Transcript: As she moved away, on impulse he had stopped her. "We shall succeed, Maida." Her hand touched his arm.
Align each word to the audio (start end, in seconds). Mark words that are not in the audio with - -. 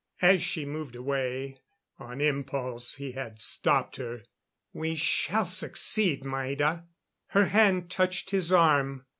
As 0.23 0.41
she 0.41 0.65
moved 0.65 0.95
away, 0.95 1.57
on 1.99 2.21
impulse 2.21 2.95
he 2.95 3.11
had 3.11 3.39
stopped 3.39 3.97
her. 3.97 4.23
"We 4.73 4.95
shall 4.95 5.45
succeed, 5.45 6.25
Maida." 6.25 6.85
Her 7.27 7.45
hand 7.45 7.91
touched 7.91 8.31
his 8.31 8.51
arm. 8.51 9.05